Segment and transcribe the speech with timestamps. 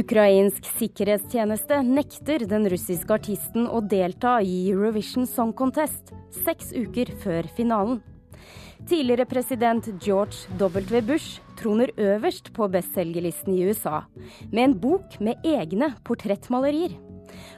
[0.00, 7.48] Ukrainsk sikkerhetstjeneste nekter den russiske artisten å delta i Eurovision Song Contest seks uker før
[7.56, 7.98] finalen.
[8.88, 11.02] Tidligere president George W.
[11.04, 14.06] Bush troner øverst på bestselgerlisten i USA,
[14.48, 16.96] med en bok med egne portrettmalerier.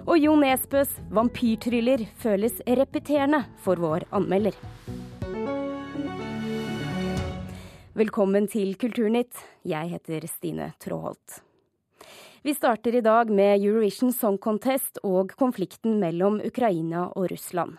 [0.09, 4.59] Og Jo Nesbøs vampyrtryller føles repeterende for vår anmelder.
[7.95, 9.37] Velkommen til Kulturnytt.
[9.69, 11.43] Jeg heter Stine Tråholt.
[12.45, 17.77] Vi starter i dag med Eurovision Song Contest og konflikten mellom Ukraina og Russland.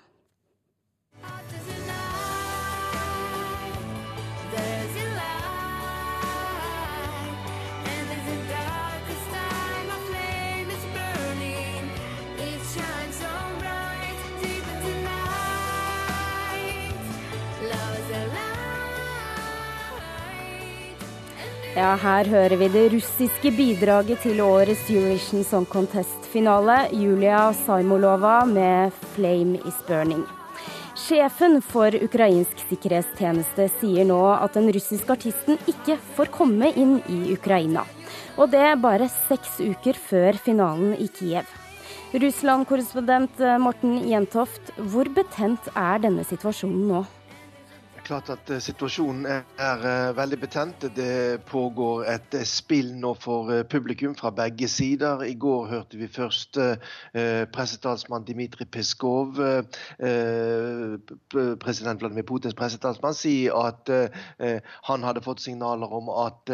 [21.84, 26.78] Ja, her hører vi det russiske bidraget til årets Eurovision Song Contest-finale.
[26.96, 30.24] Julia Saimolova med 'Flame Is Burning'.
[30.96, 37.34] Sjefen for ukrainsk sikkerhetstjeneste sier nå at den russiske artisten ikke får komme inn i
[37.34, 37.84] Ukraina.
[38.38, 41.44] Og det bare seks uker før finalen i Kiev.
[42.14, 47.04] Russland-korrespondent Morten Jentoft, hvor betent er denne situasjonen nå?
[48.04, 50.86] Klart at eh, situasjonen er, er, eh, veldig betent.
[50.96, 55.24] Det pågår et eh, spill nå for publikum fra begge sider.
[55.24, 60.98] I går hørte vi først eh, pressetalsmann Dmitrij Peskov, eh,
[61.64, 64.60] president Vladimir Putins pressetalsmann, si at eh,
[64.90, 66.52] han hadde fått signaler om at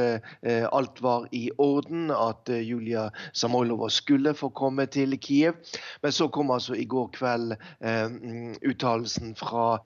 [0.71, 5.57] alt var i orden, at Julia Samoilova skulle få komme til Kiev.
[6.03, 9.79] Men så kom altså i går kveld mm, uttalelsen fra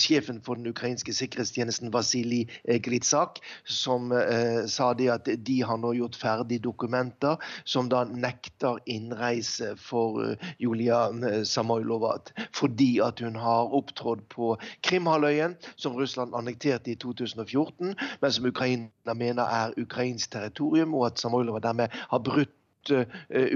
[0.00, 2.48] sjefen for den ukrainske sikkerhetstjenesten, Vasilij
[2.84, 8.80] Gritsak, som eh, sa det at de har nå gjort ferdig dokumenter som da nekter
[8.86, 11.08] innreise for Julia
[11.44, 12.14] Samoilova
[12.54, 19.14] fordi at hun har opptrådt på Krimhalvøya, som Russland annekterte i 2014, men som Ukraina
[19.14, 22.52] mener er ukrainsk territorium, og at Samoilova dermed har brutt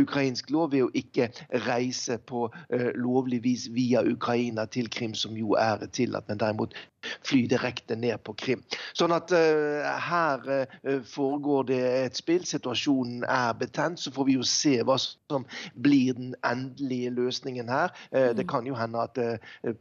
[0.00, 1.28] ukrainsk lov ved å ikke
[1.66, 6.77] reise på uh, lovlig vis via Ukraina til Krim, som jo er tillatt, men derimot
[7.26, 8.62] fly direkte ned på Krim.
[8.96, 12.44] Sånn at uh, her uh, foregår det et spill.
[12.48, 14.00] Situasjonen er betent.
[14.02, 17.94] Så får vi jo se hva som blir den endelige løsningen her.
[18.14, 19.19] Uh, det kan jo hende at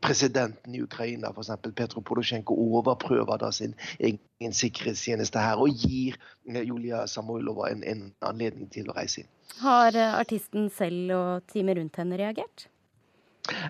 [0.02, 1.54] presidenten i Ukraina, f.eks.
[1.78, 8.70] Petro Porosjenko, overprøver da sin egen sikkerhetstjeneste her og gir Julia Samoilova en, en anledning
[8.74, 9.32] til å reise inn.
[9.62, 12.68] Har artisten selv og teamet rundt henne reagert?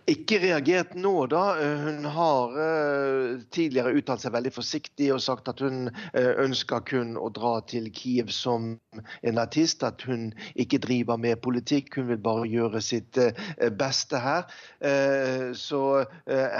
[0.09, 1.43] Ikke reagert nå, da.
[1.61, 6.83] Eh, hun har uh, tidligere uttalt seg veldig forsiktig og sagt at hun uh, ønsker
[6.87, 8.69] kun å dra til Kiev som
[9.21, 9.85] en artist.
[9.87, 13.17] At hun ikke driver med politikk, hun vil bare gjøre sitt
[13.77, 14.45] beste her.
[15.57, 15.81] så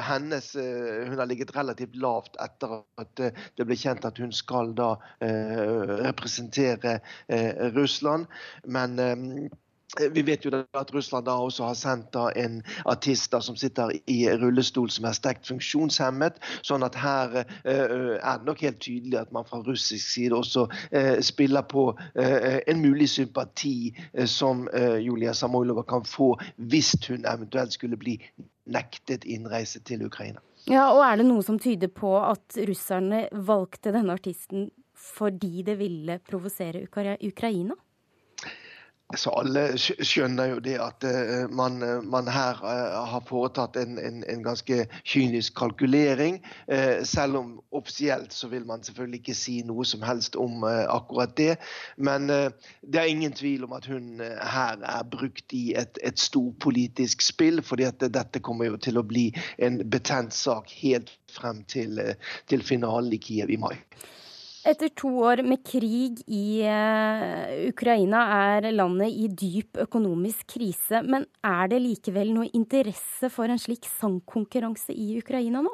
[0.07, 4.93] hennes Hun har ligget relativt lavt etter at det ble kjent at hun skal da
[5.21, 6.99] representere
[7.77, 8.27] Russland.
[8.65, 9.49] Men Eh,
[10.11, 14.89] vi vet jo at Russland da også har sendt en artist som sitter i rullestol
[14.91, 16.41] som er sterkt funksjonshemmet.
[16.61, 20.67] sånn at her uh, er det nok helt tydelig at man fra russisk side også
[20.67, 21.87] uh, spiller på
[22.17, 23.93] en mulig sympati
[24.25, 24.67] som
[24.99, 28.17] Julia Samoilova kan få hvis hun eventuelt skulle bli
[28.65, 30.41] nektet innreise til Ukraina.
[30.67, 35.77] Ja, og Er det noe som tyder på at russerne valgte denne artisten fordi det
[35.79, 37.77] ville provosere Ukraina?
[39.15, 43.95] Så alle skjønner jo det at uh, man, eh, man, her uh, har foretatt en,
[44.03, 46.41] en, en, ganske kynisk kalkulering.
[47.07, 51.55] Selv om offisielt så vil man selvfølgelig ikke si noe som helst om akkurat det.
[51.97, 57.23] Men det er ingen tvil om at hun her er brukt i et, et storpolitisk
[57.23, 57.63] spill.
[57.63, 61.99] fordi at dette kommer jo til å bli en betent sak helt frem til,
[62.47, 63.75] til finalen i Kiev i mai.
[64.67, 70.99] Etter to år med krig i uh, Ukraina er landet i dyp økonomisk krise.
[71.07, 75.71] Men er det likevel noe interesse for en slik sangkonkurranse i Ukraina nå?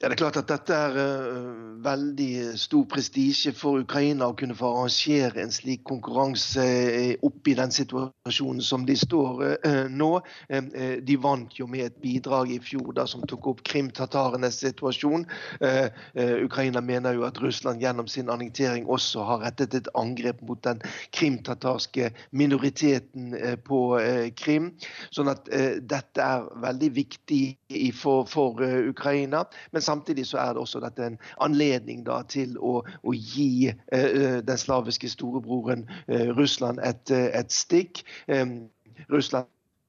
[0.00, 4.54] Ja, det er klart at Dette er uh, veldig stor prestisje for Ukraina å kunne
[4.54, 10.10] få arrangere en slik konkurranse uh, opp i den situasjonen som de står uh, nå.
[11.02, 15.24] de vant jo med et bidrag i fjor da, som tok opp krimtatarenes situasjon.
[16.44, 20.80] Ukraina mener jo at Russland gjennom sin annektering også har rettet et angrep mot den
[21.14, 23.34] krimtatarske minoriteten
[23.66, 23.80] på
[24.38, 24.70] Krim.
[25.14, 27.42] Sånn at dette er veldig viktig
[27.98, 29.44] for, for Ukraina.
[29.72, 34.60] Men samtidig så er det også dette en anledning da, til å, å gi den
[34.60, 35.86] slaviske storebroren
[36.38, 38.04] Russland et, et stikk.
[39.08, 39.48] Russland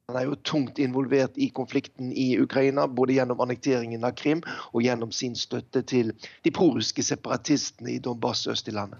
[0.10, 4.42] han er jo tungt involvert i konflikten i Ukraina, både gjennom annekteringen av Krim
[4.74, 6.16] og gjennom sin støtte til
[6.46, 8.98] de prorussiske separatistene i Donbass øst i landet.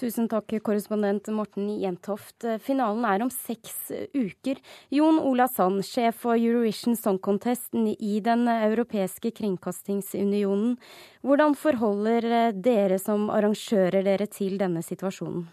[0.00, 2.44] Tusen takk, korrespondent Morten Jentoft.
[2.64, 4.60] Finalen er om seks uker.
[4.92, 10.76] Jon Ola Sand, sjef for Eurovision Song Contest i Den europeiske kringkastingsunionen.
[11.24, 15.48] Hvordan forholder dere som arrangører dere til denne situasjonen?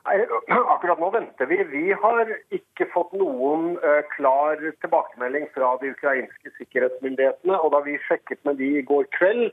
[0.74, 1.58] Akkurat nå venter vi.
[1.64, 7.58] Vi har ikke fått noen uh, klar tilbakemelding fra de ukrainske sikkerhetsmyndighetene.
[7.58, 9.50] Og da vi sjekket med de i går kveld,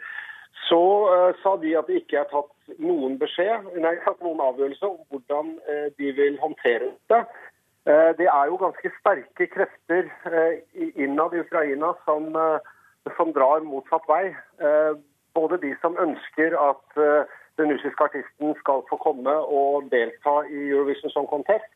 [0.69, 4.87] så uh, sa de at det ikke er tatt noen beskjed, nei, tatt noen avgjørelse
[4.87, 7.23] om hvordan uh, de vil håndtere det.
[7.87, 10.09] Det er jo ganske sterke krefter
[10.99, 12.25] innad i Ukraina som,
[13.15, 14.33] som drar motsatt vei.
[15.39, 16.99] Både de som ønsker at
[17.57, 21.67] den russiske artisten skal få komme og delta i Eurovision Song Contest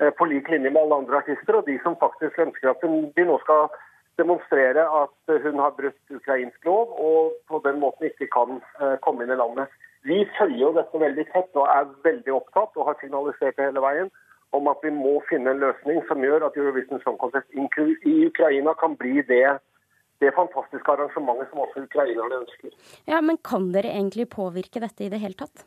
[0.00, 2.84] eh, på lik linje med alle andre artister, og de som faktisk ønsker at
[3.16, 3.72] de nå skal
[4.20, 9.24] demonstrere at hun har brutt ukrainsk lov og på den måten ikke kan eh, komme
[9.24, 9.72] inn i landet.
[10.04, 13.84] Vi følger jo dette veldig tett og er veldig opptatt og har signalisert det hele
[13.84, 14.10] veien
[14.52, 18.74] om at vi må finne en løsning som gjør at Eurovision Song Contest i Ukraina
[18.80, 19.46] kan bli det
[20.22, 22.72] det fantastiske arrangementet som også ukrainerne ønsker.
[23.10, 25.66] Ja, Men kan dere egentlig påvirke dette i det hele tatt?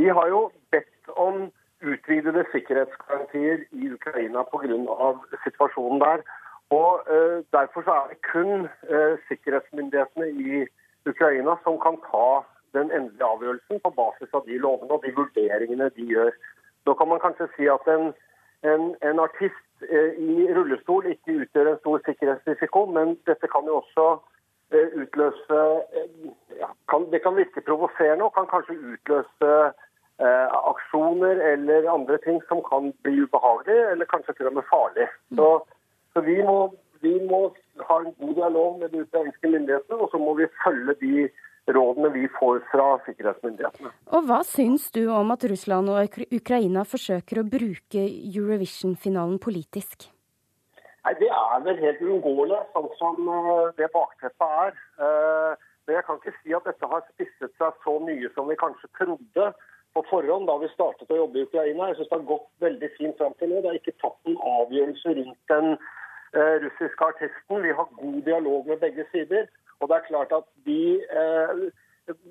[0.00, 5.10] Vi har jo bedt om utvidede sikkerhetsgarantier i Ukraina pga.
[5.44, 6.22] situasjonen der.
[6.70, 10.66] Og uh, Derfor så er det kun uh, sikkerhetsmyndighetene i
[11.06, 12.28] Ukraina som kan ta
[12.76, 16.30] den endelige avgjørelsen på basis av de lovene og de vurderingene de gjør.
[16.86, 18.12] Nå kan man kanskje si at en,
[18.70, 24.06] en, en artist i rullestol ikke utgjør en stor sikkerhetsrisiko, men dette kan jo også
[24.74, 25.60] eh, utløse
[25.96, 26.10] eh,
[26.60, 29.52] ja, kan, Det kan virke provoserende og kan kanskje utløse
[30.20, 35.08] eh, aksjoner eller andre ting som kan bli ubehagelig, eller kanskje til og med farlig.
[35.36, 35.48] Så,
[36.12, 36.58] så vi, må,
[37.00, 37.42] vi, må,
[37.88, 41.28] ha en god dialog med de ukrainske myndighetene, og så må vi følge de
[41.76, 43.92] rådene vi får fra sikkerhetsmyndighetene.
[44.16, 50.10] Og Hva syns du om at Russland og Ukraina forsøker å bruke Eurovision-finalen politisk?
[51.04, 54.78] Nei, Det er vel helt uunngåelig, sånn som eh, det bakteppet er.
[55.00, 58.58] Eh, men jeg kan ikke si at dette har spisset seg så mye som vi
[58.60, 59.46] kanskje trodde
[59.96, 61.88] på forhånd da vi startet å jobbe i Ukraina.
[61.88, 63.62] Jeg synes Det har gått veldig fint fram til nå.
[63.62, 67.64] Det er ikke tatt noen avgjørelse rundt den eh, russiske artisten.
[67.64, 69.48] Vi har god dialog med begge sider.
[69.80, 71.68] Og det er klart at de eh,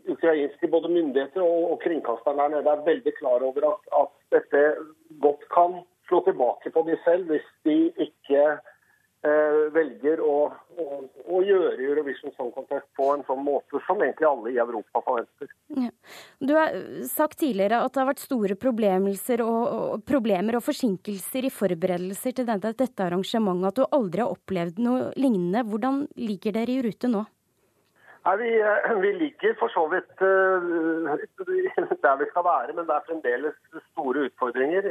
[0.09, 4.65] ukrainske både myndigheter og, og kringkasterne der nede er veldig klar over at, at, dette
[5.23, 5.79] godt kan
[6.09, 8.43] slå tilbake på de selv hvis de ikke
[9.25, 10.35] eh, velger å,
[10.77, 10.85] å,
[11.25, 15.49] å, gjøre Eurovision Song Contest på en sånn måte som egentlig alle i Europa forventer.
[15.73, 15.89] Ja.
[16.37, 16.77] Du har
[17.09, 22.49] sagt tidligere at det har vært store og, og, problemer og forsinkelser i forberedelser til
[22.51, 25.65] dette, dette arrangementet, at du aldri har opplevd noe lignende.
[25.65, 27.25] Hvordan ligger dere i rute nå?
[28.25, 31.15] Nei, vi, eh, vi, ligger for så vidt uh,
[32.03, 33.55] der vi skal være, men det er fremdeles
[33.91, 34.89] store utfordringer.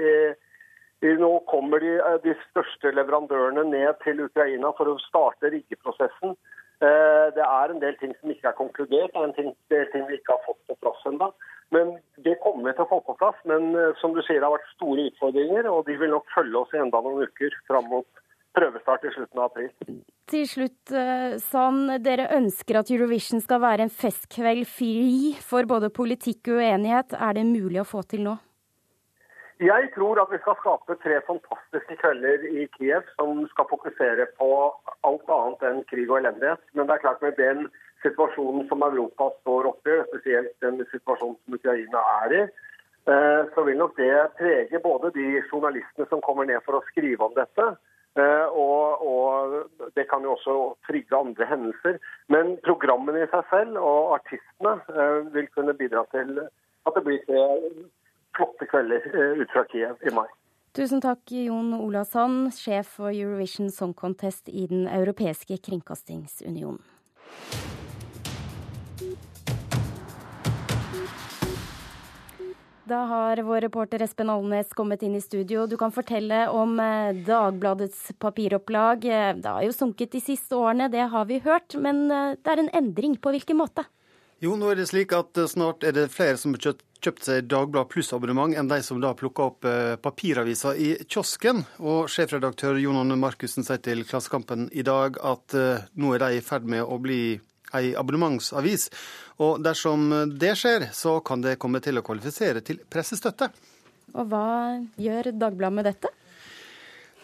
[1.21, 6.35] Nå kommer de, eh, de, største leverandørene ned til Ukraina for å starte riggeprosessen.
[6.79, 10.15] Det er en del ting som ikke er konkludert, det er en er ting vi
[10.15, 11.33] ikke har fått på plass ennå.
[11.75, 13.41] Men det kommer vi til å få på plass.
[13.51, 16.77] Men som du sier, det har vært store utfordringer, og de vil nok følge oss
[16.77, 18.23] i enda noen uker fram mot
[18.55, 19.99] prøvestart i slutten av april.
[20.29, 21.89] Til slutt, eh, Sand.
[22.05, 27.15] Dere ønsker at Eurovision skal være en festkveld fri for både politikk og uenighet.
[27.17, 28.35] Er det mulig å få til nå?
[29.59, 34.51] Jeg tror at vi skal skape tre fantastiske kvelder i Kiev som skal fokusere på
[35.09, 36.61] alt annet enn krig og elendighet.
[36.75, 37.65] Men det er klart med den
[38.05, 42.43] situasjonen som Europa står oppi, spesielt den situasjonen som Ukraina er i,
[43.09, 47.25] eh, så vil nok det prege både de journalistene som kommer ned for å skrive
[47.25, 47.73] om dette,
[48.25, 49.55] og, og,
[49.97, 50.57] det kan jo også
[50.89, 51.99] trygge andre hendelser.
[52.29, 57.25] Men programmene i seg selv og artistene eh, vil kunne bidra til at det blir
[57.29, 57.47] tre
[58.37, 60.29] flotte kvelder eh, ut fra Kiev i mai.
[60.77, 66.83] Tusen takk, Jon Olavsson, sjef for Eurovision Song Contest i Den europeiske kringkastingsunionen.
[72.89, 75.67] Da har vår reporter Espen Alnes kommet inn i studio.
[75.67, 79.05] Du kan fortelle om eh, Dagbladets papiropplag.
[79.05, 81.77] Eh, det har jo sunket de siste årene, det har vi hørt.
[81.77, 83.19] Men eh, det er en endring.
[83.21, 83.85] På hvilken måte?
[84.41, 87.91] Jo, nå er det slik at snart er det flere som har kjøpt, seg Dagblad
[87.93, 89.69] pluss-abonnement, enn de som da plukka opp
[90.03, 91.67] papiraviser i kiosken.
[91.83, 95.55] Og sjefredaktør Jon Anne Markussen sier til Klassekampen i dag at
[95.93, 97.21] nå er de i ferd med å bli
[97.77, 98.89] ei abonnementsavis.
[99.45, 103.53] Og dersom det skjer, så kan det komme til å kvalifisere til pressestøtte.
[104.17, 104.47] Og hva
[104.99, 106.15] gjør Dagbladet med dette?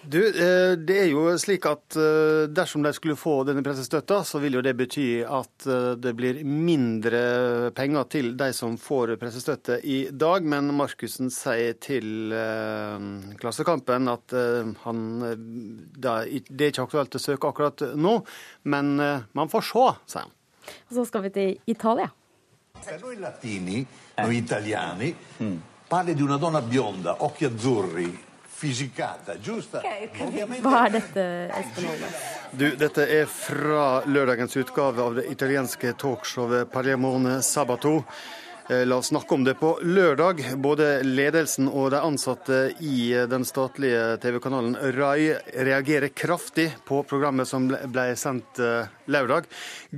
[0.06, 4.40] Du, eh, Det er jo slik at eh, dersom de skulle få denne pressestøtta, så
[4.42, 9.80] vil jo det bety at eh, det blir mindre penger til de som får pressestøtte
[9.80, 10.44] i dag.
[10.44, 12.34] Men Markussen sier til
[13.40, 14.34] Klassekampen at
[14.84, 16.30] han, det er
[16.68, 18.18] ikke aktuelt å søke akkurat nå,
[18.68, 20.34] men man får se, sier han.
[20.90, 22.10] Og så skal vi til Italia.
[23.00, 23.86] Noi latini,
[24.18, 25.14] noi italiani,
[25.88, 28.08] parli di una donna bionda, occhi azzurri,
[30.62, 31.24] hva er dette,
[31.58, 32.08] Espen Holme?
[32.54, 37.98] Du, dette er fra lørdagens utgave av det italienske talkshowet Parliamone Sabato.
[38.70, 40.40] Eh, la oss snakke om det på lørdag.
[40.56, 45.34] Både ledelsen og de ansatte i den statlige TV-kanalen RAI
[45.66, 49.48] reagerer kraftig på programmet som ble sendt eh, lørdag.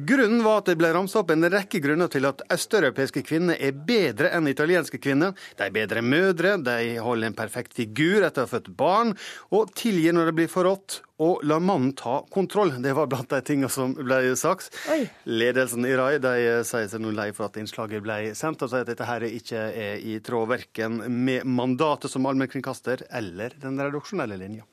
[0.09, 3.75] Grunnen var at det ble ramsa opp en rekke grunner til at østeuropeiske kvinner er
[3.77, 5.35] bedre enn italienske kvinner.
[5.59, 9.15] De er bedre mødre, de holder en perfekt figur etter å ha født barn,
[9.55, 12.75] og tilgir når det blir for rått, og la mannen ta kontroll.
[12.85, 14.75] Det var blant de tingene som ble sagt.
[14.93, 15.07] Oi.
[15.25, 16.35] Ledelsen i RAI de
[16.69, 19.67] sier seg nå lei for at innslaget ble sendt, og sier at dette her ikke
[19.73, 24.67] er i tråd verken med mandatet som allmennkringkaster eller den redaksjonelle linja.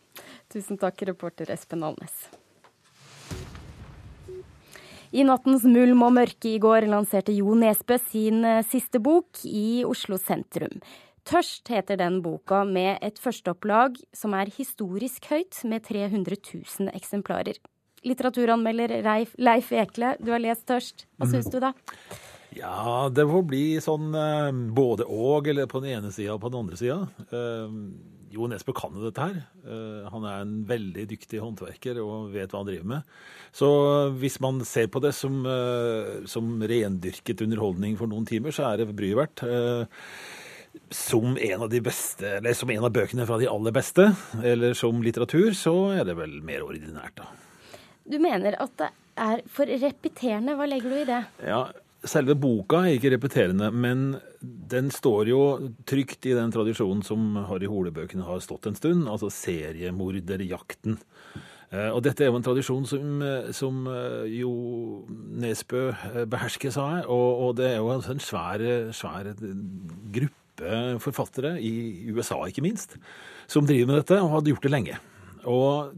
[0.51, 2.27] Tusen takk, reporter Espen Alnes.
[5.13, 9.83] I nattens mulm og mørke i går lanserte Jo Nesbø sin eh, siste bok i
[9.85, 10.79] Oslo sentrum.
[11.23, 17.61] 'Tørst' heter den boka, med et førsteopplag som er historisk høyt, med 300 000 eksemplarer.
[18.03, 21.05] Litteraturanmelder Leif, Leif Ekle, du har lest 'Tørst'.
[21.21, 21.75] Hva syns du da?
[22.57, 26.49] Ja, det får bli sånn eh, både og, eller på den ene sida og på
[26.49, 26.99] den andre sida.
[28.33, 29.41] Jo Nesbø kan jo dette her.
[29.61, 33.11] Eh, han er en veldig dyktig håndverker og vet hva han driver med.
[33.53, 33.69] Så
[34.17, 38.81] hvis man ser på det som, eh, som rendyrket underholdning for noen timer, så er
[38.81, 39.45] det bryet verdt.
[39.45, 39.85] Eh,
[40.89, 44.07] som en av de beste, eller som en av bøkene fra de aller beste,
[44.41, 47.29] eller som litteratur, så er det vel mer ordinært, da.
[48.09, 50.57] Du mener at det er for repeterende.
[50.57, 51.21] Hva legger du i det?
[51.45, 51.67] Ja,
[52.03, 55.39] Selve boka er ikke repeterende, men den står jo
[55.87, 60.97] trygt i den tradisjonen som Harry Hole-bøkene har stått en stund, altså seriemorderjakten.
[61.73, 63.23] Eh, og dette er jo en tradisjon som,
[63.55, 64.51] som eh, jo
[65.41, 67.07] Nesbø eh, behersker, sa jeg.
[67.07, 69.31] Og, og det er jo en svær, svær
[70.13, 70.41] gruppe
[71.01, 72.99] forfattere, i USA ikke minst,
[73.49, 74.99] som driver med dette, og hadde gjort det lenge.
[75.49, 75.95] Og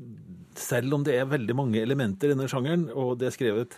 [0.56, 3.76] selv om det er veldig mange elementer i denne sjangeren, og det er skrevet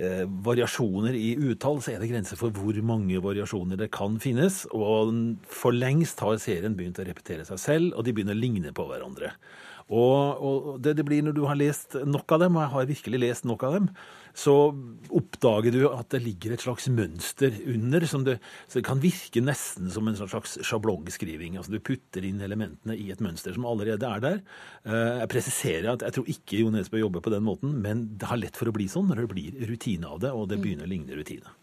[0.00, 4.64] eh, variasjoner i uttall, så er det grenser for hvor mange variasjoner det kan finnes.
[4.76, 5.14] Og
[5.50, 8.86] for lengst har serien begynt å repetere seg selv, og de begynner å ligne på
[8.88, 9.34] hverandre.
[9.86, 12.88] Og, og det det blir når du har lest nok av dem, og jeg har
[12.90, 13.90] virkelig lest nok av dem,
[14.36, 14.54] så
[15.16, 18.04] oppdager du at det ligger et slags mønster under.
[18.04, 18.36] Det,
[18.68, 21.56] så det kan virke nesten som en slags sjablongskriving.
[21.56, 24.42] Altså Du putter inn elementene i et mønster som allerede er der.
[24.84, 28.28] Eh, jeg presiserer at jeg tror ikke Jo Nesbø jobber på den måten, men det
[28.28, 30.84] har lett for å bli sånn når det blir rutine av det, og det begynner
[30.84, 31.56] å ligne rutine.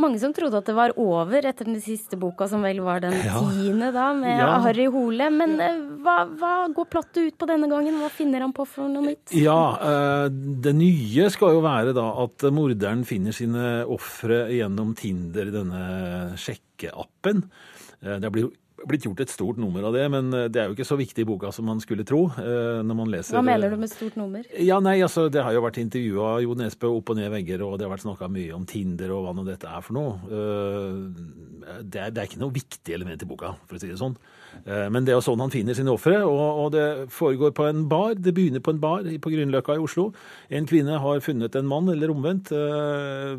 [0.00, 3.14] Mange som trodde at det var over etter den siste boka, som vel var den
[3.20, 4.48] tiende, da, med ja.
[4.64, 5.28] Harry Hole.
[5.34, 8.00] Men eh, hva, hva, går plottet ut på denne gangen?
[8.00, 9.34] Hva finner han på for noe nytt?
[9.36, 10.26] Ja, eh,
[10.64, 15.84] Det nye skal jo være da at morderen finner sine ofre gjennom Tinder, denne
[16.40, 17.44] sjekkeappen.
[18.02, 18.50] Eh, det blir
[18.88, 21.24] blitt gjort et stort nummer av det, men eh, det er jo ikke så viktig
[21.24, 22.26] i boka som man skulle tro.
[22.40, 23.36] Eh, når man leser...
[23.36, 24.46] Hva mener du med stort nummer?
[24.60, 27.76] Ja, nei, altså, Det har jo vært intervjua Jo Nesbø opp og ned vegger, og
[27.78, 30.16] det har vært snakka mye om Tinder og hva nå dette er for noe.
[30.28, 34.00] Eh, det er, det er, ikke noe viktig element i boka, for å si det
[34.00, 34.16] sånn.
[34.64, 37.80] Men det er jo sånn han finner sine ofre, og, og, det foregår på en
[37.90, 38.12] bar.
[38.14, 40.04] Det begynner på en bar på Grünerløkka i Oslo.
[40.46, 42.52] En kvinne har funnet en mann, eller omvendt,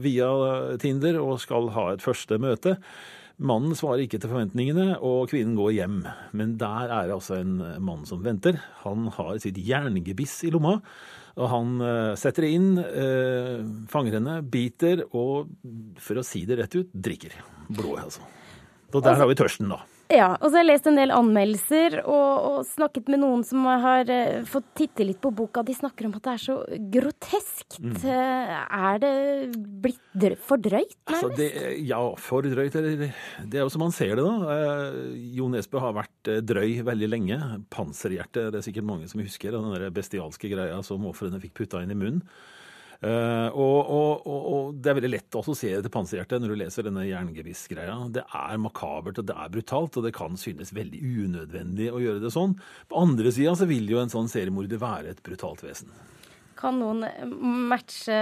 [0.03, 0.27] via
[0.81, 2.75] Tinder og skal ha et første møte.
[3.35, 5.97] Mannen svarer ikke til forventningene, og kvinnen går hjem.
[6.37, 8.61] Men der er det altså en mann som venter.
[8.85, 10.77] Han har sitt jerngebiss i lomma.
[11.35, 13.59] Og han uh, setter det inn, uh,
[13.91, 15.51] fanger henne, biter og,
[15.99, 17.35] for å si det rett ut, drikker
[17.67, 18.23] blodet, altså.
[18.95, 19.81] Og der har vi tørsten, da.
[20.11, 23.65] Ja, og så har jeg lest en del anmeldelser og, og snakket med noen som
[23.65, 25.63] har uh, fått titte litt på boka.
[25.65, 26.57] De snakker om at det er så
[26.93, 27.79] groteskt.
[27.81, 27.95] Mm.
[28.03, 28.53] Uh,
[28.91, 29.13] er det
[29.81, 31.15] blitt for drøyt, nærmest?
[31.15, 31.49] Altså det,
[31.89, 32.77] ja, for drøyt.
[32.85, 33.09] Det,
[33.49, 34.35] det er jo som man ser det, da.
[34.45, 37.39] Uh, Jo Nesbø har vært drøy veldig lenge.
[37.73, 39.57] Panserhjerte, det er sikkert mange som husker.
[39.57, 42.21] Den der bestialske greia som ofrene fikk putta inn i munnen.
[43.05, 46.87] Uh, og, og, og, det er veldig lett å assosiere til panserhjertet når du leser
[46.87, 47.97] denne jerngevissgreia.
[48.15, 52.23] Det er makabert og det er brutalt, og det kan synes veldig unødvendig å gjøre
[52.23, 52.55] det sånn.
[52.89, 55.93] På andre sida så vil jo en sånn seriemorder være et brutalt vesen.
[56.57, 57.03] Kan noen
[57.69, 58.17] matche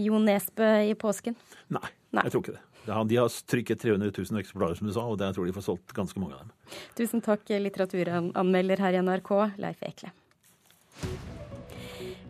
[0.00, 1.36] Jo Nesbø i påsken?
[1.74, 1.84] Nei,
[2.14, 2.24] Nei.
[2.24, 2.64] jeg tror ikke det.
[2.86, 5.94] De har trykket 300 000 eksemplarer, som du sa, og jeg tror de får solgt
[5.94, 6.56] ganske mange av dem.
[6.98, 10.16] Tusen takk, litteraturanmelder her i NRK, Leif Ekle.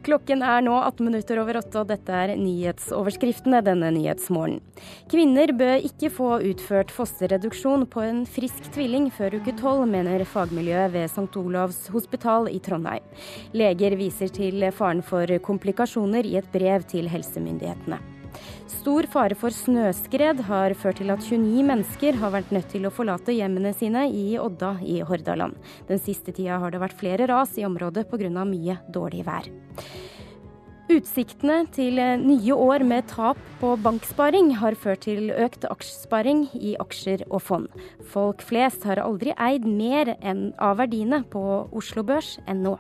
[0.03, 4.63] Klokken er nå 18 minutter over åtte, og dette er nyhetsoverskriftene denne nyhetsmorgenen.
[5.13, 10.95] Kvinner bør ikke få utført fosterreduksjon på en frisk tvilling før uke tolv, mener fagmiljøet
[10.97, 11.29] ved St.
[11.39, 13.07] Olavs hospital i Trondheim.
[13.55, 18.03] Leger viser til faren for komplikasjoner i et brev til helsemyndighetene.
[18.71, 22.95] Stor fare for snøskred har ført til at 29 mennesker har vært nødt til å
[22.95, 25.55] forlate hjemmene sine i Odda i Hordaland.
[25.91, 28.45] Den siste tida har det vært flere ras i området pga.
[28.45, 29.47] mye dårlig vær.
[30.93, 37.23] Utsiktene til nye år med tap på banksparing har ført til økt aksjesparing i aksjer
[37.31, 37.69] og fond.
[38.13, 42.77] Folk flest har aldri eid mer enn av verdiene på Oslo Børs enn nå.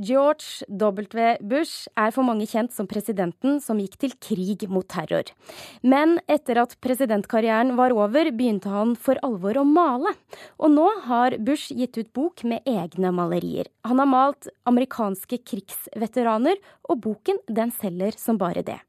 [0.00, 1.36] George W.
[1.44, 5.28] Bush er for mange kjent som presidenten som gikk til krig mot terror.
[5.84, 10.14] Men etter at presidentkarrieren var over, begynte han for alvor å male.
[10.56, 13.68] Og nå har Bush gitt ut bok med egne malerier.
[13.84, 16.56] Han har malt amerikanske krigsveteraner,
[16.88, 18.80] og boken den selger som bare det.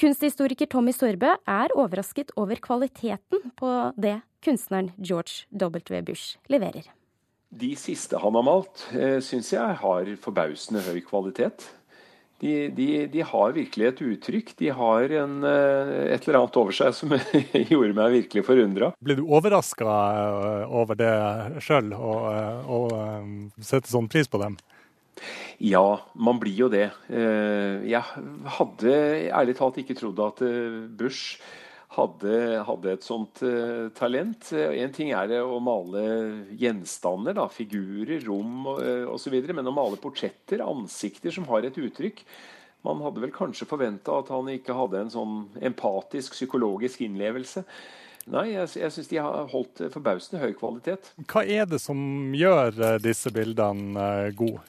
[0.00, 6.02] Kunsthistoriker Tommy Storbø er overrasket over kvaliteten på det kunstneren George W.
[6.02, 6.86] Bush leverer.
[7.52, 11.66] De siste han har malt, eh, syns jeg har forbausende høy kvalitet.
[12.42, 14.54] De, de, de, har virkelig et uttrykk.
[14.58, 17.12] De har en, eh, et eller annet over seg som
[17.72, 18.90] gjorde meg virkelig forundra.
[19.04, 21.12] Ble du overraska eh, over det
[21.62, 22.26] sjøl, og,
[22.66, 24.56] og sette sånn pris på dem?
[25.62, 26.88] Ja, man blir jo det.
[27.12, 28.00] Jeg
[28.56, 28.94] hadde
[29.28, 30.40] ærlig talt ikke trodd at
[30.98, 31.36] Bush
[31.92, 34.52] hadde, hadde et sånt uh, talent.
[34.52, 36.02] En ting er å male
[36.58, 41.78] gjenstander, da, figurer, rom uh, eh, osv., men å male portretter, ansikter som har et
[41.78, 42.24] uttrykk
[42.82, 47.62] Man hadde vel kanskje forventa at han ikke hadde en sånn empatisk, psykologisk innlevelse.
[48.32, 51.12] Nei, jeg, jeg syns de har holdt forbausende høy kvalitet.
[51.30, 51.98] Hva er det som
[52.34, 54.64] gjør eh, disse bildene gode?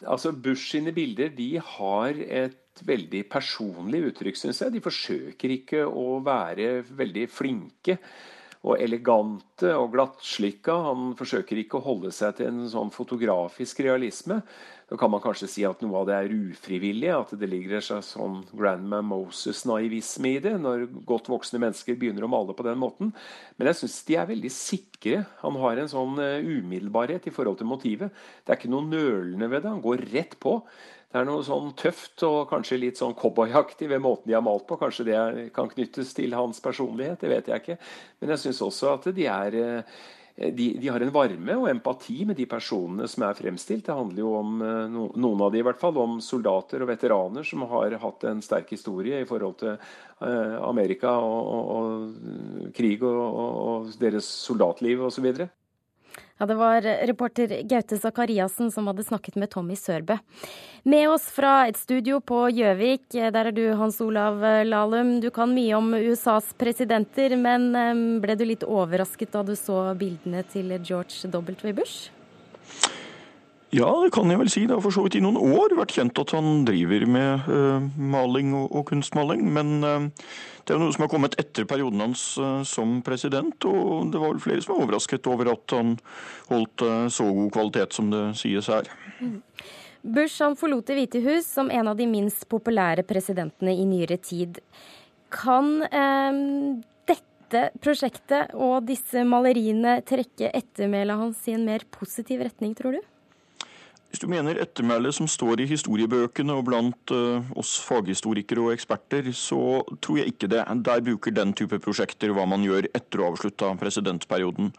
[0.00, 4.74] Altså, Bush sine bilder de har et veldig personlig uttrykk, syns jeg.
[4.74, 7.98] De forsøker ikke å være veldig flinke
[8.60, 10.74] og elegante og glattslikka.
[10.90, 14.42] Han forsøker ikke å holde seg til en sånn fotografisk realisme.
[14.90, 18.02] Da kan man kanskje si at noe av det er ufrivillig, at det ligger en
[18.02, 23.12] sånn Grandma Moses-naivisme i det, når godt voksne mennesker begynner å male på den måten.
[23.56, 25.22] Men jeg syns de er veldig sikre.
[25.44, 28.10] Han har en sånn eh, umiddelbarhet i forhold til motivet.
[28.42, 29.70] Det er ikke noe nølende ved det.
[29.70, 30.58] Han går rett på.
[31.10, 34.68] Det er noe sånn tøft og kanskje litt sånn cowboyaktig ved måten de har malt
[34.68, 34.78] på.
[34.78, 35.18] Kanskje det
[35.56, 37.78] kan knyttes til hans personlighet, det vet jeg ikke.
[38.20, 39.98] Men jeg syns også at de er eh,
[40.40, 43.84] de, de, har en varme og empati med de personene som er fremstilt.
[43.88, 47.44] Det handler jo om eh, noen av de i hvert fall, om soldater og veteraner
[47.46, 53.02] som har hatt en sterk historie i forhold til eh, Amerika og, og, og krig
[53.02, 55.28] og, og, deres soldatliv osv.
[56.40, 60.16] Ja, Det var reporter Gaute Sakariassen som hadde snakket med Tommy Sørbø.
[60.88, 65.18] Med oss fra et studio på Gjøvik, der er du Hans Olav Lahlum.
[65.20, 67.68] Du kan mye om USAs presidenter, men
[68.24, 71.76] ble du litt overrasket da du så bildene til George W.
[71.76, 72.08] Bush?
[73.70, 74.64] Ja, det kan jeg vel si.
[74.66, 77.84] Det har for så vidt i noen år vært kjent at han driver med uh,
[77.94, 79.44] maling og, og, kunstmaling.
[79.54, 80.08] Men uh,
[80.66, 83.54] det er noe som har kommet etter perioden hans uh, som president.
[83.70, 85.94] Og det var vel flere som var overrasket over at han
[86.50, 86.82] holdt
[87.14, 88.90] så god kvalitet som det sies her.
[89.20, 89.38] Mm.
[90.00, 94.16] Bush han forlot Det hvite hus som en av de minst populære presidentene i nyere
[94.18, 94.58] tid.
[95.30, 95.76] Kan
[97.06, 103.02] dette prosjektet og disse maleriene trekke ettermælet hans i en mer positiv retning, tror du?
[104.10, 109.28] Hvis du mener ettermælet som står i historiebøkene og blant uh, oss faghistorikere og eksperter,
[109.38, 110.64] så tror jeg ikke det.
[110.82, 114.72] Der bruker den type prosjekter hva man gjør etter å ha avslutta presidentperioden,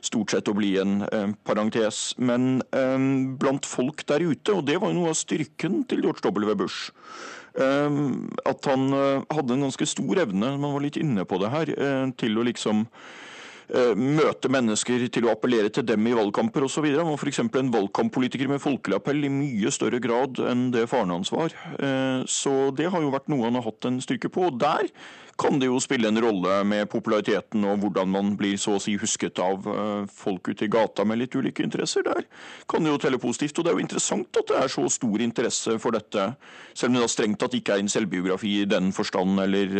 [0.00, 2.14] stort sett å bli en uh, parentes.
[2.16, 6.24] Men um, blant folk der ute, og det var jo noe av styrken til George
[6.24, 6.56] W.
[6.56, 6.88] Bush,
[7.58, 11.72] at han hadde en ganske stor evne, man var litt inne på det her,
[12.20, 12.84] til å liksom
[13.98, 16.86] møte mennesker til å appellere til dem i valgkamper osv.
[16.94, 17.42] Han var f.eks.
[17.44, 21.54] en valgkamppolitiker med folkelig appell i mye større grad enn det faren hans var.
[21.76, 24.48] Eh, så det har jo vært noe han har hatt en styrke på.
[24.48, 24.88] Og der
[25.38, 28.96] kan det jo spille en rolle med populariteten og hvordan man blir så å si
[28.98, 32.06] husket av eh, folk ute i gata med litt ulike interesser.
[32.06, 32.26] Der
[32.70, 33.58] kan det jo telle positivt.
[33.58, 36.28] Og det er jo interessant at det er så stor interesse for dette,
[36.74, 39.74] selv om det da strengt tatt ikke er en selvbiografi i den forstand eller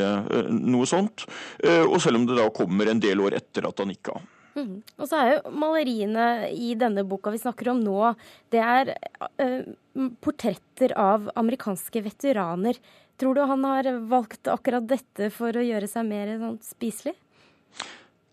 [0.49, 1.27] noe sånt.
[1.66, 4.27] Og selv om det da kommer en del år etter at han gikk av.
[4.59, 4.79] Mm.
[4.99, 8.12] Og så er jo maleriene i denne boka vi snakker om nå,
[8.53, 12.81] det er uh, portretter av amerikanske veteraner.
[13.18, 17.16] Tror du han har valgt akkurat dette for å gjøre seg mer sånn, spiselig?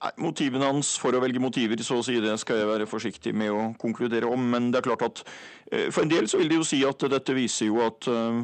[0.05, 3.33] Nei, Motivene hans for å velge motiver, så å si, det skal jeg være forsiktig
[3.33, 4.43] med å konkludere om.
[4.51, 7.07] Men det er klart at uh, for en del så vil de jo si at
[7.15, 8.37] dette viser jo at uh,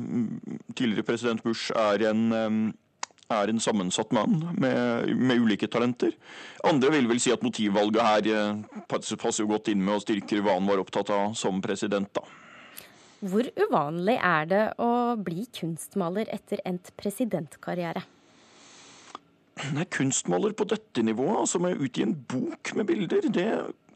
[0.74, 2.64] tidligere president Bush er en um,
[3.32, 6.12] er en sammensatt mann med, med, ulike talenter.
[6.68, 10.44] Andre vil vel si at motivvalget her eh, passer jo godt inn med og styrker
[10.44, 12.26] hva han var opptatt av som president, da.
[13.22, 14.90] Hvor uvanlig er det å
[15.22, 18.02] bli kunstmaler etter endt presidentkarriere?
[19.76, 23.50] Nei, Kunstmaler på dette nivået, altså med utgi en bok med bilder, det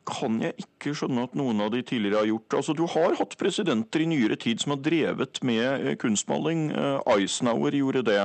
[0.05, 2.57] kan jeg ikke skjønne at noen av de tidligere har gjort.
[2.59, 6.69] Altså, Du har hatt presidenter i nyere tid som har drevet med eh, kunstmaling.
[6.69, 8.21] Eh, Eisenhower gjorde det.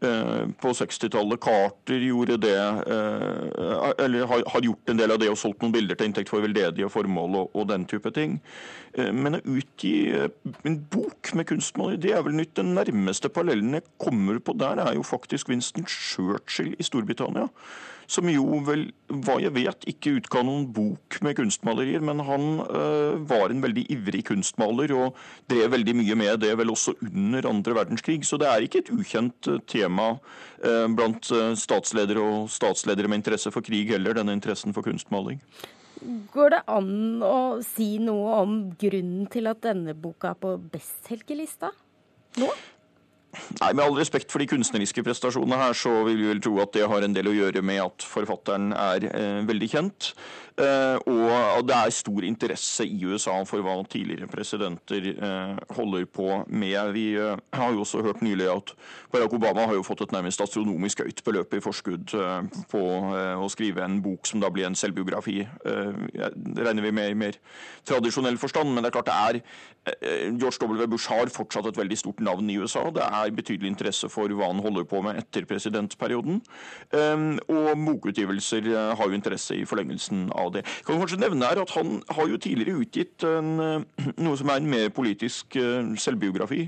[0.00, 1.40] Eh, på 60-tallet.
[1.40, 5.98] Carter gjorde det, eh, eller har gjort en del av det og solgt noen bilder
[5.98, 8.36] til inntekt for veldedige formål og, den type ting.
[8.94, 12.54] Eh, men å utgi en bok med kunstmaleri, det er vel nytt.
[12.54, 17.48] Den nærmeste parallellen jeg kommer på der, er jo faktisk Winston Churchill i Storbritannia
[18.08, 18.86] som jo vel,
[19.24, 23.84] hva jeg vet, ikke utga noen bok med kunstmalerier, men han øh, var en veldig
[23.92, 25.18] ivrig kunstmaler og
[25.50, 28.22] drev veldig mye med det vel også under andre verdenskrig.
[28.24, 30.14] Så det er ikke et ukjent øh, tema
[30.64, 31.28] øh, blant
[31.60, 35.42] statsledere og statsledere med interesse for krig heller, denne interessen for kunstmaling.
[36.32, 41.74] Går det an å si noe om grunnen til at denne boka er på bestselgerlista
[42.38, 42.48] nå?
[43.60, 46.74] Nei, Med all respekt for de kunstneriske prestasjonene her, så vil vi vel tro at
[46.76, 50.12] det har en del å gjøre med at forfatteren er eh, veldig kjent.
[50.58, 56.40] Eh, og det er stor interesse i USA for hva tidligere presidenter eh, holder på
[56.50, 56.78] med.
[56.96, 58.72] Vi eh, har jo også hørt nylig at
[59.12, 62.10] Barack Obama har jo fått et nærmest astronomisk høyt beløp i forskudd
[62.68, 62.82] på
[63.38, 65.40] å skrive en bok som da blir en selvbiografi.
[65.64, 67.38] Det regner vi med i mer
[67.88, 70.86] tradisjonell forstand, men det er klart det er George W.
[70.90, 72.84] Bush har fortsatt et veldig stort navn i USA.
[72.92, 76.42] Det er betydelig interesse for hva han holder på med etter presidentperioden.
[77.48, 78.68] Og bokutgivelser
[78.98, 80.64] har jo interesse i forlengelsen av av det.
[80.86, 84.62] Kan kanskje nevne her at Han har jo tidligere utgitt en, eh, noe som er
[84.62, 86.66] en mer politisk eh, selvbiografi.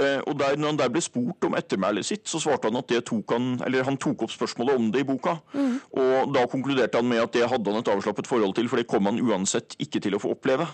[0.00, 2.88] Eh, og der, når han der ble spurt om ettermælet sitt, så svarte han at
[2.88, 5.36] det tok han, eller han tok opp spørsmålet om det i boka.
[5.52, 5.74] Mm.
[6.04, 8.88] Og da konkluderte han med at det hadde han et avslappet forhold til, for det
[8.90, 10.68] kom han uansett ikke til å få oppleve.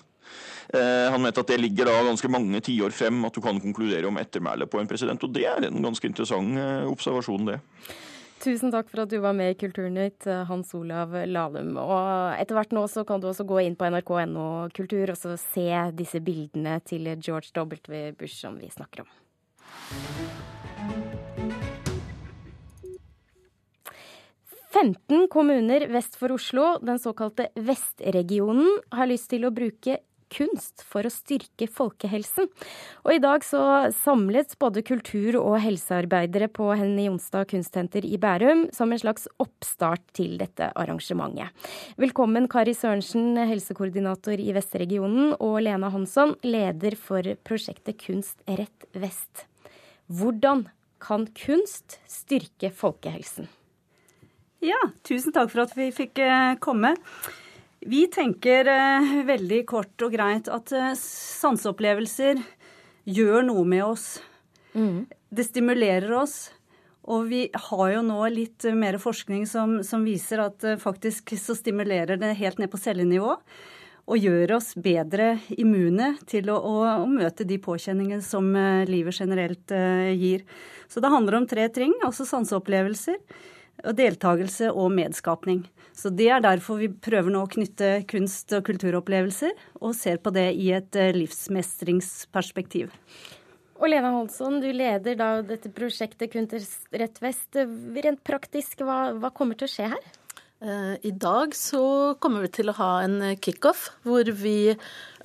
[0.69, 4.19] Han mente at det ligger da ganske mange tiår frem at du kan konkludere om
[4.21, 5.23] ettermælet på en president.
[5.25, 7.57] Og det er en ganske interessant observasjon, det.
[8.39, 11.73] Tusen takk for at du var med i Kulturnytt, Hans Olav Lahlum.
[11.83, 15.35] Og etter hvert nå så kan du også gå inn på nrk.no kultur og så
[15.43, 15.67] se
[15.99, 18.13] disse bildene til George W.
[18.19, 19.11] Bush som vi snakker om.
[24.79, 29.97] «15 kommuner vest for Oslo, den såkalte Vestregionen, har lyst til å bruke
[30.33, 32.49] kunst for å styrke folkehelsen.
[33.05, 33.61] Og i dag så
[33.97, 40.05] samlet både kultur- og helsearbeidere på Henny Jonstad kunstsenter i Bærum som en slags oppstart
[40.17, 41.53] til dette arrangementet.
[42.01, 49.47] Velkommen Kari Sørensen, helsekoordinator i Vestregionen, og Lena Hansson, leder for prosjektet Kunst rett vest.
[50.09, 50.67] Hvordan
[51.03, 53.49] kan kunst styrke folkehelsen?
[54.65, 56.97] Ja, tusen takk for at vi fikk eh, komme.
[57.81, 62.41] Vi tenker eh, veldig kort og greit at eh, sanseopplevelser
[63.09, 64.07] gjør noe med oss.
[64.75, 65.07] Mm.
[65.31, 66.49] Det stimulerer oss.
[67.09, 71.57] Og vi har jo nå litt mer forskning som, som viser at eh, faktisk så
[71.57, 73.37] stimulerer det helt ned på cellenivå.
[74.09, 79.17] Og gjør oss bedre immune til å, å, å møte de påkjenningene som eh, livet
[79.21, 80.45] generelt eh, gir.
[80.89, 83.21] Så det handler om tre ting, altså sanseopplevelser,
[83.83, 85.65] deltakelse og medskapning.
[85.95, 90.31] Så Det er derfor vi prøver nå å knytte kunst- og kulturopplevelser, og ser på
[90.35, 92.93] det i et eh, livsmestringsperspektiv.
[93.79, 97.55] Og Lena Holsson, du leder da dette prosjektet Kunst rett vest.
[97.55, 100.09] Rent praktisk, hva, hva kommer til å skje her?
[100.61, 104.75] Eh, I dag så kommer vi til å ha en kickoff hvor vi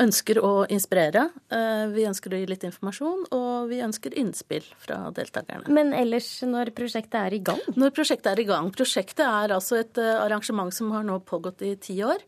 [0.01, 1.23] ønsker å inspirere.
[1.49, 5.65] Eh, vi ønsker å gi litt informasjon, og vi ønsker innspill fra deltakerne.
[5.73, 7.61] Men ellers når prosjektet er i gang?
[7.73, 8.69] Når prosjektet er i gang.
[8.75, 12.21] Prosjektet er altså et eh, arrangement som har nå pågått i ti år.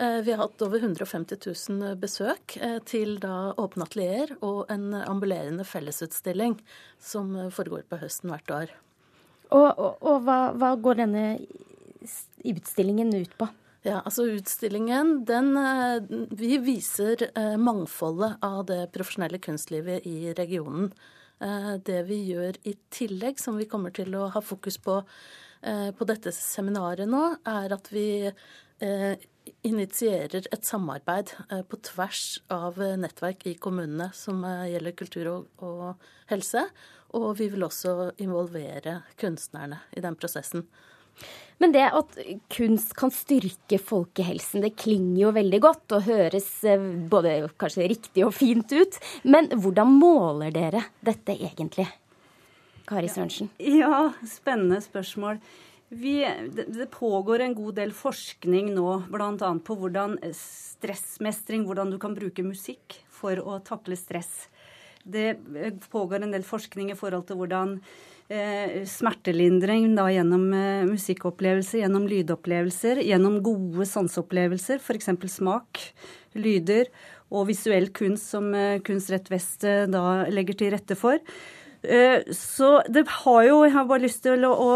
[0.00, 2.54] Vi har hatt over 150 000 besøk
[2.88, 6.54] til da åpne atelier og en ambulerende fellesutstilling
[6.96, 8.72] som foregår på høsten hvert år.
[9.50, 11.24] Og, og, og hva, hva går denne
[12.44, 13.48] utstillingen ut på?
[13.82, 20.92] Ja, altså Utstillingen den, eh, Vi viser eh, mangfoldet av det profesjonelle kunstlivet i regionen.
[21.40, 25.02] Eh, det vi gjør i tillegg, som vi kommer til å ha fokus på
[25.60, 28.30] på dette seminaret nå, er at vi
[29.60, 31.34] initierer et samarbeid
[31.68, 35.28] på tvers av nettverk i kommunene som gjelder kultur
[35.60, 36.00] og
[36.32, 36.64] helse.
[37.12, 40.64] Og vi vil også involvere kunstnerne i den prosessen.
[41.60, 42.14] Men det at
[42.48, 48.24] kunst kan styrke folkehelsen, det klinger jo veldig godt og høres eh, både kanskje riktig
[48.24, 48.96] og fint ut.
[49.28, 51.84] Men hvordan måler dere dette egentlig?
[52.88, 53.52] Kari Sørensen.
[53.60, 55.42] Ja, spennende spørsmål.
[55.90, 56.22] Vi,
[56.54, 59.50] det pågår en god del forskning nå, bl.a.
[59.66, 64.48] på hvordan stressmestring, hvordan du kan bruke musikk for å takle stress.
[65.04, 65.34] Det
[65.92, 67.98] pågår en del forskning i forhold til hvordan eh,
[68.86, 75.10] smertelindring da, gjennom eh, musikkopplevelser, gjennom lydopplevelser, gjennom gode sanseopplevelser, f.eks.
[75.32, 75.80] smak,
[76.38, 76.90] lyder,
[77.30, 81.18] og visuell kunst som eh, Kunst Rett Vest eh, da legger til rette for.
[81.82, 84.72] Eh, så det har jo Jeg har bare lyst til å, å,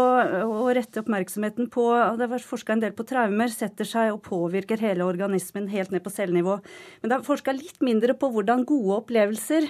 [0.65, 1.83] å rette oppmerksomheten på
[2.17, 3.51] Det har vært forska en del på traumer.
[3.53, 6.57] Setter seg og påvirker hele organismen helt ned på cellenivå.
[7.01, 9.69] Men det er forska litt mindre på hvordan gode opplevelser,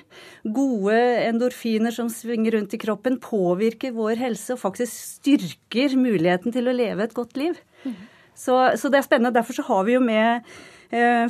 [0.55, 6.71] gode endorfiner som svinger rundt i kroppen, påvirker vår helse og faktisk styrker muligheten til
[6.71, 7.59] å leve et godt liv.
[7.83, 7.97] Mm.
[8.35, 9.35] Så, så det er spennende.
[9.35, 10.47] Derfor så har vi jo med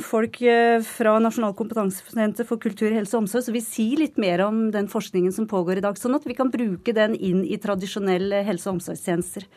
[0.03, 4.43] folk eh, fra Nasjonal kompetansesenter for kultur, helse og omsorg, så vi sier litt mer
[4.45, 7.57] om den forskningen som pågår i dag, sånn at vi kan bruke den inn i
[7.61, 9.47] tradisjonelle helse- og omsorgstjenester.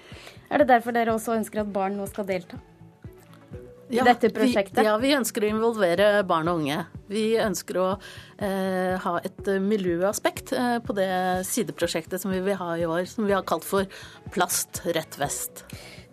[0.48, 2.60] Er det derfor dere også ønsker at barn nå skal delta?
[3.88, 4.82] I ja, dette prosjektet?
[4.82, 6.82] Vi, ja, vi ønsker å involvere barn og unge.
[7.08, 7.86] Vi ønsker å
[8.36, 11.08] eh, ha et miljøaspekt eh, på det
[11.48, 13.88] sideprosjektet som vi vil ha i år, som vi har kalt for
[14.34, 15.64] Plast rett vest.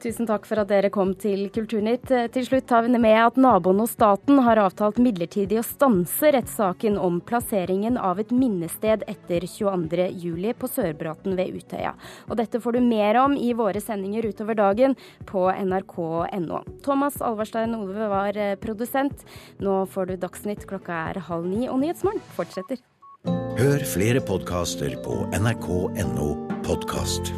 [0.03, 2.11] Tusen takk for at dere kom til Kulturnytt.
[2.35, 6.99] Til slutt tar vi med at naboen og staten har avtalt midlertidig å stanse rettssaken
[7.01, 11.95] om plasseringen av et minnested etter 22.07 på Sørbråten ved Utøya.
[12.29, 14.97] Og dette får du mer om i våre sendinger utover dagen
[15.29, 16.61] på nrk.no.
[16.85, 19.25] Thomas Alvarstein Ove var eh, produsent.
[19.63, 22.83] Nå får du Dagsnytt klokka er halv ni, og Nyhetsmorgen fortsetter.
[23.55, 26.29] Hør flere podkaster på nrk.no
[26.67, 27.33] podkast.